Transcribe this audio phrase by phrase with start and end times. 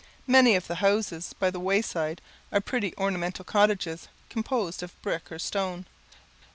[0.25, 5.37] Many of the houses by the wayside are pretty ornamental cottages, composed of brick or
[5.37, 5.85] stone.